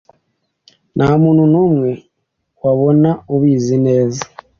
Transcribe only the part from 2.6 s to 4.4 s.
wabona ubizi neza